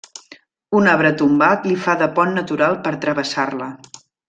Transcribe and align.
Un 0.79 0.89
arbre 0.93 1.11
tombat 1.19 1.67
li 1.71 1.77
fa 1.83 1.95
de 2.01 2.09
pont 2.17 2.35
natural 2.39 2.81
per 2.89 2.95
a 2.97 3.01
travessar-la. 3.07 3.71